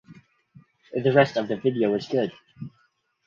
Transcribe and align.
The 0.95 1.13
rest 1.13 1.37
of 1.37 1.47
the 1.47 1.57
video 1.57 1.93
is 1.93 2.07
good. 2.07 2.31